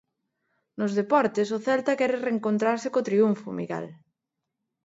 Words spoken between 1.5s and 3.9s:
o Celta quere rencontrarse co triunfo, Miguel.